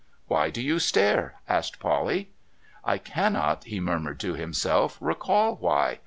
'Why 0.27 0.49
do 0.49 0.63
you 0.63 0.79
stare?' 0.79 1.35
asked 1.47 1.79
Polly.' 1.79 2.31
I 2.93 2.97
cannot,' 2.97 3.65
he 3.65 3.79
murmured 3.79 4.19
to 4.21 4.33
himself,' 4.33 4.97
recall 4.99 5.57
why. 5.57 5.99